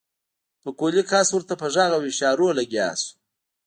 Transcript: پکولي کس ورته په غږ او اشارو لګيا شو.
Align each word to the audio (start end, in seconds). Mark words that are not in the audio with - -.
پکولي 0.61 1.03
کس 1.11 1.27
ورته 1.33 1.53
په 1.61 1.67
غږ 1.73 1.91
او 1.97 2.01
اشارو 2.11 2.47
لګيا 2.59 2.89
شو. 3.01 3.11